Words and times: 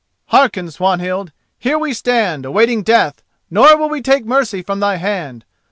Hearken, 0.29 0.71
Swanhild: 0.71 1.31
here 1.59 1.77
we 1.77 1.93
stand, 1.93 2.43
awaiting 2.43 2.81
death, 2.81 3.21
nor 3.51 3.77
will 3.77 3.87
we 3.89 4.01
take 4.01 4.25
mercy 4.25 4.63
from 4.63 4.79
thy 4.79 4.95
hand. 4.95 5.45